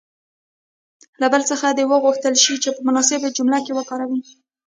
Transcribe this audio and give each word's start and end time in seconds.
له 1.21 1.27
بل 1.33 1.41
څخه 1.51 1.67
دې 1.77 1.85
وغوښتل 1.87 2.33
شي 2.43 2.55
چې 2.63 2.69
په 2.75 2.81
مناسبه 2.87 3.35
جمله 3.37 3.59
کې 3.65 3.73
وکاروي. 3.75 4.21